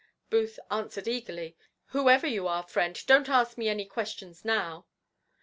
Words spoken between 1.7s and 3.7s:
"Whoever you are, friend, don't ask me